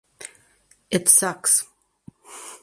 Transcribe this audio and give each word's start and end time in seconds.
It 0.89 1.09
sucks. 1.09 1.63